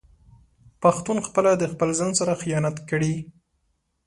[0.83, 3.13] پښتون خپله د خپل ځان سره خيانت کړي